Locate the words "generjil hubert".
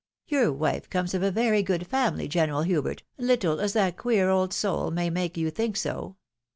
2.27-3.03